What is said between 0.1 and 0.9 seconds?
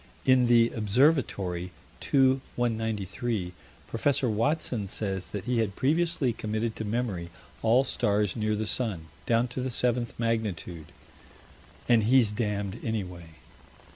In the